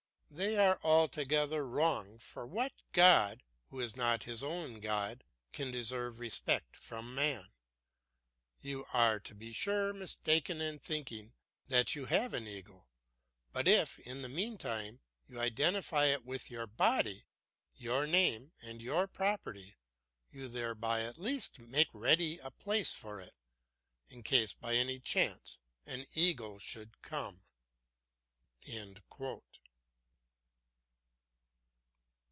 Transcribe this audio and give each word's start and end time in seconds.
They 0.33 0.55
are 0.57 0.79
altogether 0.81 1.67
wrong; 1.67 2.17
for 2.17 2.45
what 2.47 2.71
god, 2.93 3.43
who 3.67 3.81
is 3.81 3.97
not 3.97 4.23
his 4.23 4.41
own 4.41 4.79
god, 4.79 5.25
can 5.51 5.71
deserve 5.71 6.19
respect 6.21 6.77
from 6.77 7.13
man? 7.13 7.51
You 8.61 8.85
are, 8.93 9.19
to 9.19 9.35
be 9.35 9.51
sure, 9.51 9.91
mistaken 9.91 10.61
in 10.61 10.79
thinking 10.79 11.33
that 11.67 11.95
you 11.95 12.05
have 12.05 12.33
an 12.33 12.47
ego; 12.47 12.87
but 13.51 13.67
if, 13.67 13.99
in 13.99 14.21
the 14.21 14.29
meantime, 14.29 15.01
you 15.27 15.37
identify 15.37 16.05
it 16.05 16.23
with 16.23 16.49
your 16.49 16.65
body, 16.65 17.25
your 17.75 18.07
name 18.07 18.53
and 18.61 18.81
your 18.81 19.07
property, 19.07 19.75
you 20.31 20.47
thereby 20.47 21.01
at 21.03 21.17
least 21.19 21.59
make 21.59 21.89
ready 21.91 22.39
a 22.39 22.51
place 22.51 22.93
for 22.93 23.19
it, 23.19 23.33
in 24.07 24.23
case 24.23 24.53
by 24.53 24.75
any 24.75 24.97
chance 24.97 25.59
an 25.85 26.05
ego 26.13 26.57
should 26.57 27.01
come." 27.01 27.41